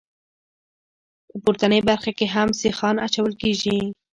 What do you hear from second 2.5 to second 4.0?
سیخان اچول کیږي